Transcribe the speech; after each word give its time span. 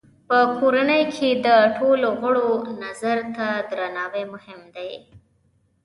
په 0.27 0.37
کورنۍ 0.57 1.03
کې 1.15 1.29
د 1.45 1.47
ټولو 1.77 2.07
غړو 2.21 2.49
نظر 2.83 3.17
ته 3.35 3.47
درناوی 3.69 4.23
مهم 4.33 4.61
دی. 4.75 4.91